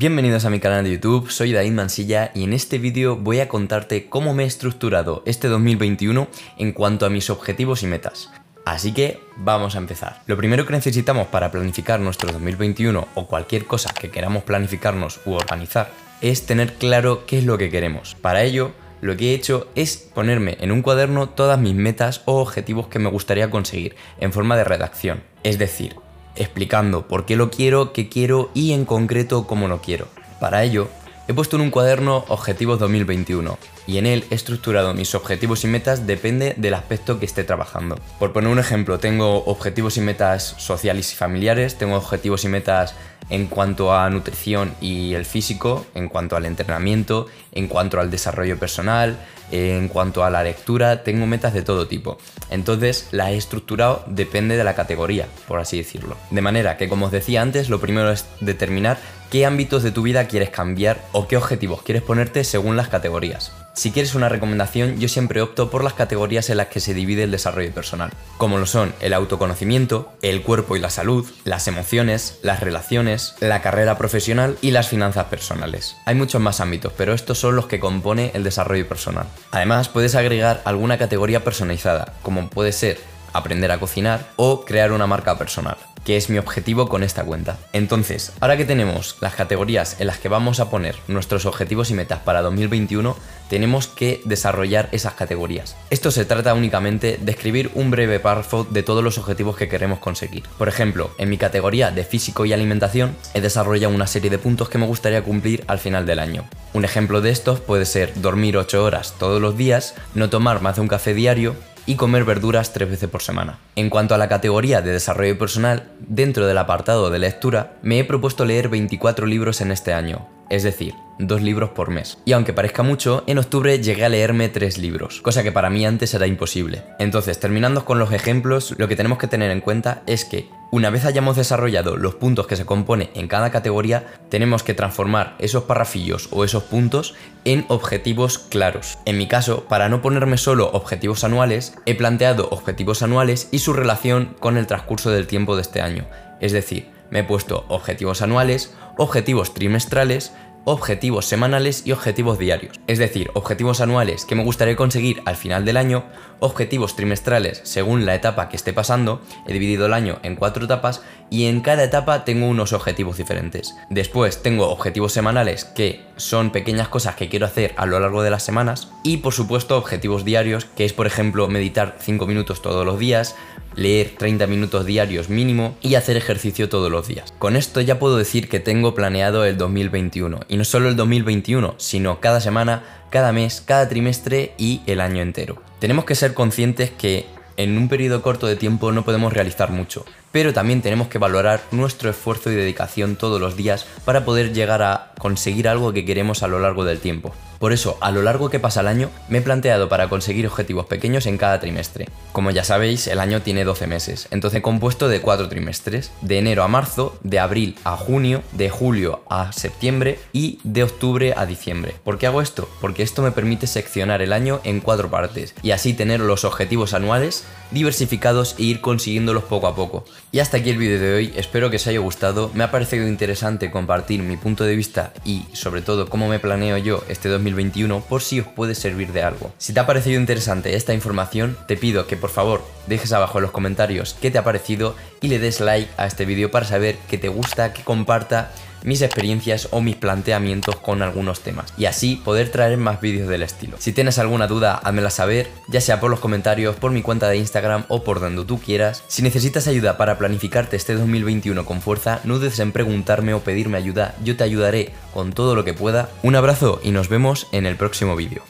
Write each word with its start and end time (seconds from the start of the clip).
Bienvenidos 0.00 0.46
a 0.46 0.50
mi 0.50 0.60
canal 0.60 0.82
de 0.82 0.92
YouTube, 0.92 1.30
soy 1.30 1.52
David 1.52 1.72
Mansilla 1.72 2.30
y 2.34 2.44
en 2.44 2.54
este 2.54 2.78
vídeo 2.78 3.16
voy 3.16 3.40
a 3.40 3.48
contarte 3.48 4.06
cómo 4.08 4.32
me 4.32 4.44
he 4.44 4.46
estructurado 4.46 5.22
este 5.26 5.46
2021 5.46 6.26
en 6.56 6.72
cuanto 6.72 7.04
a 7.04 7.10
mis 7.10 7.28
objetivos 7.28 7.82
y 7.82 7.86
metas. 7.86 8.30
Así 8.64 8.94
que 8.94 9.20
vamos 9.36 9.74
a 9.74 9.78
empezar. 9.78 10.22
Lo 10.24 10.38
primero 10.38 10.64
que 10.64 10.72
necesitamos 10.72 11.26
para 11.26 11.50
planificar 11.50 12.00
nuestro 12.00 12.32
2021 12.32 13.08
o 13.14 13.26
cualquier 13.26 13.66
cosa 13.66 13.92
que 13.92 14.10
queramos 14.10 14.42
planificarnos 14.44 15.20
u 15.26 15.32
organizar 15.32 15.90
es 16.22 16.46
tener 16.46 16.72
claro 16.72 17.26
qué 17.26 17.36
es 17.36 17.44
lo 17.44 17.58
que 17.58 17.68
queremos. 17.68 18.14
Para 18.14 18.42
ello, 18.42 18.72
lo 19.02 19.18
que 19.18 19.32
he 19.32 19.34
hecho 19.34 19.68
es 19.74 19.98
ponerme 19.98 20.56
en 20.62 20.72
un 20.72 20.80
cuaderno 20.80 21.28
todas 21.28 21.60
mis 21.60 21.74
metas 21.74 22.22
o 22.24 22.40
objetivos 22.40 22.88
que 22.88 23.00
me 23.00 23.10
gustaría 23.10 23.50
conseguir 23.50 23.96
en 24.18 24.32
forma 24.32 24.56
de 24.56 24.64
redacción. 24.64 25.22
Es 25.42 25.58
decir, 25.58 25.94
explicando 26.36 27.06
por 27.06 27.26
qué 27.26 27.36
lo 27.36 27.50
quiero, 27.50 27.92
qué 27.92 28.08
quiero 28.08 28.50
y 28.54 28.72
en 28.72 28.84
concreto 28.84 29.46
cómo 29.46 29.68
lo 29.68 29.80
quiero. 29.80 30.08
Para 30.40 30.62
ello, 30.62 30.88
he 31.28 31.34
puesto 31.34 31.56
en 31.56 31.62
un 31.62 31.70
cuaderno 31.70 32.24
Objetivos 32.28 32.78
2021 32.78 33.58
y 33.86 33.98
en 33.98 34.06
él 34.06 34.24
he 34.30 34.34
estructurado 34.34 34.94
mis 34.94 35.14
objetivos 35.14 35.64
y 35.64 35.66
metas 35.66 36.06
depende 36.06 36.54
del 36.56 36.74
aspecto 36.74 37.18
que 37.18 37.26
esté 37.26 37.44
trabajando. 37.44 37.98
Por 38.18 38.32
poner 38.32 38.50
un 38.50 38.58
ejemplo, 38.58 38.98
tengo 38.98 39.44
objetivos 39.44 39.96
y 39.96 40.00
metas 40.00 40.54
sociales 40.58 41.12
y 41.12 41.16
familiares, 41.16 41.76
tengo 41.76 41.96
objetivos 41.96 42.44
y 42.44 42.48
metas 42.48 42.94
en 43.30 43.46
cuanto 43.46 43.94
a 43.94 44.08
nutrición 44.10 44.74
y 44.80 45.14
el 45.14 45.24
físico, 45.24 45.86
en 45.94 46.08
cuanto 46.08 46.36
al 46.36 46.46
entrenamiento, 46.46 47.26
en 47.52 47.68
cuanto 47.68 48.00
al 48.00 48.10
desarrollo 48.10 48.58
personal, 48.58 49.18
en 49.50 49.88
cuanto 49.88 50.24
a 50.24 50.30
la 50.30 50.42
lectura, 50.42 51.02
tengo 51.02 51.26
metas 51.26 51.54
de 51.54 51.62
todo 51.62 51.88
tipo. 51.88 52.18
Entonces 52.50 53.08
las 53.10 53.30
he 53.30 53.36
estructurado 53.36 54.04
depende 54.06 54.56
de 54.56 54.64
la 54.64 54.74
categoría, 54.74 55.26
por 55.48 55.60
así 55.60 55.78
decirlo. 55.78 56.16
De 56.30 56.42
manera 56.42 56.76
que, 56.76 56.88
como 56.88 57.06
os 57.06 57.12
decía 57.12 57.42
antes, 57.42 57.68
lo 57.68 57.80
primero 57.80 58.10
es 58.10 58.26
determinar 58.40 58.98
qué 59.30 59.46
ámbitos 59.46 59.82
de 59.82 59.92
tu 59.92 60.02
vida 60.02 60.26
quieres 60.26 60.50
cambiar 60.50 61.00
o 61.12 61.28
qué 61.28 61.36
objetivos 61.36 61.82
quieres 61.82 62.02
ponerte 62.02 62.44
según 62.44 62.76
las 62.76 62.88
categorías. 62.88 63.52
Si 63.72 63.92
quieres 63.92 64.16
una 64.16 64.28
recomendación, 64.28 64.98
yo 64.98 65.08
siempre 65.08 65.40
opto 65.40 65.70
por 65.70 65.84
las 65.84 65.94
categorías 65.94 66.50
en 66.50 66.56
las 66.56 66.66
que 66.66 66.80
se 66.80 66.92
divide 66.92 67.22
el 67.22 67.30
desarrollo 67.30 67.72
personal, 67.72 68.10
como 68.36 68.58
lo 68.58 68.66
son 68.66 68.92
el 69.00 69.12
autoconocimiento, 69.12 70.12
el 70.22 70.42
cuerpo 70.42 70.76
y 70.76 70.80
la 70.80 70.90
salud, 70.90 71.26
las 71.44 71.68
emociones, 71.68 72.40
las 72.42 72.60
relaciones, 72.60 73.36
la 73.38 73.62
carrera 73.62 73.96
profesional 73.96 74.58
y 74.60 74.72
las 74.72 74.88
finanzas 74.88 75.26
personales. 75.26 75.96
Hay 76.04 76.16
muchos 76.16 76.40
más 76.40 76.60
ámbitos, 76.60 76.92
pero 76.96 77.14
estos 77.14 77.38
son 77.38 77.54
los 77.54 77.66
que 77.66 77.80
compone 77.80 78.32
el 78.34 78.42
desarrollo 78.42 78.88
personal. 78.88 79.26
Además, 79.50 79.88
puedes 79.88 80.14
agregar 80.14 80.62
alguna 80.64 80.98
categoría 80.98 81.44
personalizada, 81.44 82.14
como 82.22 82.48
puede 82.48 82.72
ser 82.72 82.98
aprender 83.32 83.70
a 83.70 83.78
cocinar 83.78 84.26
o 84.36 84.64
crear 84.64 84.92
una 84.92 85.06
marca 85.06 85.38
personal 85.38 85.76
que 86.04 86.16
es 86.16 86.30
mi 86.30 86.38
objetivo 86.38 86.88
con 86.88 87.02
esta 87.02 87.24
cuenta. 87.24 87.58
Entonces, 87.72 88.32
ahora 88.40 88.56
que 88.56 88.64
tenemos 88.64 89.16
las 89.20 89.34
categorías 89.34 90.00
en 90.00 90.06
las 90.06 90.18
que 90.18 90.28
vamos 90.28 90.60
a 90.60 90.70
poner 90.70 90.96
nuestros 91.08 91.46
objetivos 91.46 91.90
y 91.90 91.94
metas 91.94 92.20
para 92.20 92.42
2021, 92.42 93.16
tenemos 93.48 93.86
que 93.86 94.22
desarrollar 94.24 94.88
esas 94.92 95.14
categorías. 95.14 95.76
Esto 95.90 96.10
se 96.10 96.24
trata 96.24 96.54
únicamente 96.54 97.18
de 97.20 97.32
escribir 97.32 97.70
un 97.74 97.90
breve 97.90 98.20
párrafo 98.20 98.64
de 98.64 98.82
todos 98.82 99.04
los 99.04 99.18
objetivos 99.18 99.56
que 99.56 99.68
queremos 99.68 99.98
conseguir. 99.98 100.44
Por 100.56 100.68
ejemplo, 100.68 101.10
en 101.18 101.28
mi 101.28 101.36
categoría 101.36 101.90
de 101.90 102.04
físico 102.04 102.44
y 102.44 102.52
alimentación 102.52 103.16
he 103.34 103.40
desarrollado 103.40 103.94
una 103.94 104.06
serie 104.06 104.30
de 104.30 104.38
puntos 104.38 104.68
que 104.68 104.78
me 104.78 104.86
gustaría 104.86 105.22
cumplir 105.22 105.64
al 105.66 105.78
final 105.78 106.06
del 106.06 106.20
año. 106.20 106.44
Un 106.72 106.84
ejemplo 106.84 107.20
de 107.20 107.30
estos 107.30 107.60
puede 107.60 107.84
ser 107.84 108.12
dormir 108.20 108.56
8 108.56 108.84
horas 108.84 109.14
todos 109.18 109.42
los 109.42 109.56
días, 109.56 109.94
no 110.14 110.30
tomar 110.30 110.62
más 110.62 110.76
de 110.76 110.82
un 110.82 110.88
café 110.88 111.14
diario, 111.14 111.56
y 111.86 111.96
comer 111.96 112.24
verduras 112.24 112.72
tres 112.72 112.88
veces 112.88 113.08
por 113.08 113.22
semana. 113.22 113.58
En 113.74 113.90
cuanto 113.90 114.14
a 114.14 114.18
la 114.18 114.28
categoría 114.28 114.80
de 114.80 114.92
desarrollo 114.92 115.36
personal, 115.36 115.88
dentro 115.98 116.46
del 116.46 116.58
apartado 116.58 117.10
de 117.10 117.18
lectura, 117.18 117.72
me 117.82 117.98
he 117.98 118.04
propuesto 118.04 118.44
leer 118.44 118.68
24 118.68 119.26
libros 119.26 119.60
en 119.60 119.72
este 119.72 119.92
año, 119.92 120.28
es 120.50 120.62
decir, 120.62 120.94
dos 121.18 121.42
libros 121.42 121.70
por 121.70 121.90
mes. 121.90 122.18
Y 122.24 122.32
aunque 122.32 122.52
parezca 122.52 122.84
mucho, 122.84 123.24
en 123.26 123.38
octubre 123.38 123.80
llegué 123.80 124.04
a 124.04 124.08
leerme 124.08 124.48
tres 124.48 124.78
libros, 124.78 125.20
cosa 125.20 125.42
que 125.42 125.50
para 125.50 125.70
mí 125.70 125.84
antes 125.84 126.14
era 126.14 126.28
imposible. 126.28 126.84
Entonces, 127.00 127.40
terminando 127.40 127.84
con 127.84 127.98
los 127.98 128.12
ejemplos, 128.12 128.74
lo 128.78 128.86
que 128.86 128.96
tenemos 128.96 129.18
que 129.18 129.26
tener 129.26 129.50
en 129.50 129.60
cuenta 129.60 130.02
es 130.06 130.24
que 130.24 130.48
una 130.70 130.90
vez 130.90 131.04
hayamos 131.04 131.36
desarrollado 131.36 131.96
los 131.96 132.14
puntos 132.14 132.46
que 132.46 132.56
se 132.56 132.64
compone 132.64 133.10
en 133.14 133.28
cada 133.28 133.50
categoría, 133.50 134.06
tenemos 134.28 134.62
que 134.62 134.74
transformar 134.74 135.34
esos 135.38 135.64
parrafillos 135.64 136.28
o 136.30 136.44
esos 136.44 136.62
puntos 136.62 137.14
en 137.44 137.64
objetivos 137.68 138.38
claros. 138.38 138.98
En 139.04 139.18
mi 139.18 139.26
caso, 139.26 139.64
para 139.64 139.88
no 139.88 140.00
ponerme 140.00 140.38
solo 140.38 140.70
objetivos 140.72 141.24
anuales, 141.24 141.74
he 141.86 141.94
planteado 141.94 142.48
objetivos 142.50 143.02
anuales 143.02 143.48
y 143.50 143.58
su 143.58 143.72
relación 143.72 144.36
con 144.38 144.56
el 144.56 144.66
transcurso 144.66 145.10
del 145.10 145.26
tiempo 145.26 145.56
de 145.56 145.62
este 145.62 145.80
año. 145.80 146.06
Es 146.40 146.52
decir, 146.52 146.88
me 147.10 147.20
he 147.20 147.24
puesto 147.24 147.64
objetivos 147.68 148.22
anuales, 148.22 148.72
objetivos 148.96 149.54
trimestrales, 149.54 150.32
objetivos 150.64 151.26
semanales 151.26 151.82
y 151.86 151.92
objetivos 151.92 152.38
diarios. 152.38 152.78
Es 152.86 152.98
decir, 152.98 153.30
objetivos 153.34 153.80
anuales 153.80 154.24
que 154.24 154.34
me 154.34 154.44
gustaría 154.44 154.76
conseguir 154.76 155.22
al 155.24 155.36
final 155.36 155.64
del 155.64 155.76
año, 155.76 156.04
objetivos 156.40 156.96
trimestrales 156.96 157.60
según 157.64 158.06
la 158.06 158.14
etapa 158.14 158.48
que 158.48 158.56
esté 158.56 158.72
pasando, 158.72 159.22
he 159.46 159.52
dividido 159.52 159.86
el 159.86 159.94
año 159.94 160.18
en 160.22 160.36
cuatro 160.36 160.64
etapas 160.64 161.02
y 161.30 161.46
en 161.46 161.60
cada 161.60 161.84
etapa 161.84 162.24
tengo 162.24 162.48
unos 162.48 162.72
objetivos 162.72 163.16
diferentes. 163.16 163.74
Después 163.88 164.42
tengo 164.42 164.68
objetivos 164.68 165.12
semanales 165.12 165.64
que 165.64 166.04
son 166.16 166.50
pequeñas 166.50 166.88
cosas 166.88 167.14
que 167.14 167.28
quiero 167.28 167.46
hacer 167.46 167.72
a 167.76 167.86
lo 167.86 167.98
largo 168.00 168.22
de 168.22 168.30
las 168.30 168.42
semanas 168.42 168.88
y 169.04 169.18
por 169.18 169.32
supuesto 169.32 169.76
objetivos 169.78 170.24
diarios 170.24 170.64
que 170.64 170.84
es 170.84 170.92
por 170.92 171.06
ejemplo 171.06 171.48
meditar 171.48 171.96
5 172.00 172.26
minutos 172.26 172.62
todos 172.62 172.84
los 172.84 172.98
días, 172.98 173.36
leer 173.74 174.14
30 174.18 174.46
minutos 174.46 174.84
diarios 174.84 175.28
mínimo 175.28 175.76
y 175.80 175.94
hacer 175.94 176.16
ejercicio 176.16 176.68
todos 176.68 176.90
los 176.90 177.08
días. 177.08 177.32
Con 177.38 177.56
esto 177.56 177.80
ya 177.80 177.98
puedo 177.98 178.16
decir 178.16 178.48
que 178.48 178.60
tengo 178.60 178.94
planeado 178.94 179.44
el 179.44 179.56
2021 179.56 180.40
y 180.50 180.56
no 180.56 180.64
solo 180.64 180.88
el 180.88 180.96
2021, 180.96 181.76
sino 181.78 182.20
cada 182.20 182.40
semana, 182.40 182.82
cada 183.08 183.32
mes, 183.32 183.62
cada 183.64 183.88
trimestre 183.88 184.52
y 184.58 184.82
el 184.86 185.00
año 185.00 185.22
entero. 185.22 185.62
Tenemos 185.78 186.04
que 186.04 186.16
ser 186.16 186.34
conscientes 186.34 186.90
que 186.90 187.26
en 187.56 187.78
un 187.78 187.88
periodo 187.88 188.20
corto 188.20 188.48
de 188.48 188.56
tiempo 188.56 188.90
no 188.90 189.04
podemos 189.04 189.32
realizar 189.32 189.70
mucho, 189.70 190.04
pero 190.32 190.52
también 190.52 190.82
tenemos 190.82 191.06
que 191.06 191.18
valorar 191.18 191.62
nuestro 191.70 192.10
esfuerzo 192.10 192.50
y 192.50 192.56
dedicación 192.56 193.14
todos 193.14 193.40
los 193.40 193.56
días 193.56 193.86
para 194.04 194.24
poder 194.24 194.52
llegar 194.52 194.82
a 194.82 195.12
conseguir 195.18 195.68
algo 195.68 195.92
que 195.92 196.04
queremos 196.04 196.42
a 196.42 196.48
lo 196.48 196.58
largo 196.58 196.84
del 196.84 196.98
tiempo. 196.98 197.32
Por 197.60 197.74
eso, 197.74 197.98
a 198.00 198.10
lo 198.10 198.22
largo 198.22 198.48
que 198.48 198.58
pasa 198.58 198.80
el 198.80 198.86
año, 198.86 199.10
me 199.28 199.38
he 199.38 199.42
planteado 199.42 199.90
para 199.90 200.08
conseguir 200.08 200.46
objetivos 200.46 200.86
pequeños 200.86 201.26
en 201.26 201.36
cada 201.36 201.60
trimestre. 201.60 202.08
Como 202.32 202.50
ya 202.50 202.64
sabéis, 202.64 203.06
el 203.06 203.20
año 203.20 203.42
tiene 203.42 203.64
12 203.64 203.86
meses, 203.86 204.28
entonces 204.30 204.62
compuesto 204.62 205.10
de 205.10 205.20
4 205.20 205.50
trimestres, 205.50 206.10
de 206.22 206.38
enero 206.38 206.62
a 206.62 206.68
marzo, 206.68 207.18
de 207.22 207.38
abril 207.38 207.76
a 207.84 207.98
junio, 207.98 208.42
de 208.52 208.70
julio 208.70 209.22
a 209.28 209.52
septiembre 209.52 210.18
y 210.32 210.58
de 210.64 210.84
octubre 210.84 211.34
a 211.36 211.44
diciembre. 211.44 211.94
¿Por 212.02 212.16
qué 212.16 212.26
hago 212.26 212.40
esto? 212.40 212.66
Porque 212.80 213.02
esto 213.02 213.20
me 213.20 213.30
permite 213.30 213.66
seccionar 213.66 214.22
el 214.22 214.32
año 214.32 214.62
en 214.64 214.80
cuatro 214.80 215.10
partes 215.10 215.54
y 215.62 215.72
así 215.72 215.92
tener 215.92 216.20
los 216.20 216.46
objetivos 216.46 216.94
anuales 216.94 217.44
diversificados 217.70 218.54
e 218.58 218.62
ir 218.62 218.80
consiguiéndolos 218.80 219.44
poco 219.44 219.66
a 219.66 219.74
poco. 219.74 220.04
Y 220.32 220.38
hasta 220.38 220.58
aquí 220.58 220.70
el 220.70 220.78
vídeo 220.78 221.00
de 221.00 221.14
hoy, 221.14 221.32
espero 221.36 221.70
que 221.70 221.76
os 221.76 221.86
haya 221.86 221.98
gustado, 221.98 222.50
me 222.54 222.64
ha 222.64 222.70
parecido 222.70 223.06
interesante 223.06 223.70
compartir 223.70 224.22
mi 224.22 224.36
punto 224.36 224.64
de 224.64 224.76
vista 224.76 225.12
y 225.24 225.44
sobre 225.52 225.82
todo 225.82 226.08
cómo 226.08 226.28
me 226.28 226.38
planeo 226.38 226.78
yo 226.78 227.04
este 227.08 227.28
2021 227.28 227.50
2021 227.50 228.00
por 228.00 228.22
si 228.22 228.40
os 228.40 228.46
puede 228.46 228.74
servir 228.74 229.12
de 229.12 229.22
algo. 229.22 229.52
Si 229.58 229.72
te 229.72 229.80
ha 229.80 229.86
parecido 229.86 230.20
interesante 230.20 230.76
esta 230.76 230.94
información, 230.94 231.56
te 231.66 231.76
pido 231.76 232.06
que 232.06 232.16
por 232.16 232.30
favor 232.30 232.62
dejes 232.90 233.12
abajo 233.12 233.38
en 233.38 233.42
los 233.42 233.52
comentarios 233.52 234.16
qué 234.20 234.30
te 234.30 234.36
ha 234.36 234.44
parecido 234.44 234.94
y 235.22 235.28
le 235.28 235.38
des 235.38 235.60
like 235.60 235.90
a 235.96 236.06
este 236.06 236.26
vídeo 236.26 236.50
para 236.50 236.66
saber 236.66 236.96
que 237.08 237.16
te 237.16 237.28
gusta, 237.28 237.72
que 237.72 237.82
comparta 237.82 238.50
mis 238.82 239.02
experiencias 239.02 239.68
o 239.72 239.80
mis 239.80 239.96
planteamientos 239.96 240.76
con 240.76 241.02
algunos 241.02 241.40
temas 241.40 241.72
y 241.76 241.84
así 241.84 242.16
poder 242.16 242.50
traer 242.50 242.78
más 242.78 243.00
vídeos 243.00 243.28
del 243.28 243.42
estilo. 243.42 243.76
Si 243.78 243.92
tienes 243.92 244.18
alguna 244.18 244.46
duda, 244.46 244.74
házmela 244.74 245.10
saber, 245.10 245.48
ya 245.68 245.80
sea 245.80 246.00
por 246.00 246.10
los 246.10 246.20
comentarios, 246.20 246.76
por 246.76 246.90
mi 246.90 247.02
cuenta 247.02 247.28
de 247.28 247.36
Instagram 247.36 247.84
o 247.88 248.02
por 248.02 248.20
donde 248.20 248.44
tú 248.44 248.58
quieras. 248.58 249.02
Si 249.06 249.22
necesitas 249.22 249.66
ayuda 249.66 249.96
para 249.96 250.18
planificarte 250.18 250.76
este 250.76 250.94
2021 250.94 251.64
con 251.64 251.82
fuerza, 251.82 252.20
no 252.24 252.38
dudes 252.38 252.58
en 252.58 252.72
preguntarme 252.72 253.34
o 253.34 253.40
pedirme 253.40 253.78
ayuda, 253.78 254.14
yo 254.24 254.36
te 254.36 254.44
ayudaré 254.44 254.92
con 255.12 255.32
todo 255.32 255.54
lo 255.54 255.64
que 255.64 255.74
pueda. 255.74 256.08
Un 256.22 256.36
abrazo 256.36 256.80
y 256.82 256.90
nos 256.90 257.08
vemos 257.08 257.48
en 257.52 257.66
el 257.66 257.76
próximo 257.76 258.16
vídeo. 258.16 258.42